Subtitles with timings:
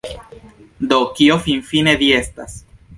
[0.93, 2.63] Do, kio finfine vi estas?